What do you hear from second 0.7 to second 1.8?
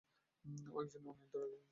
ও একজন অনিয়ন্ত্রিত এলিয়েন।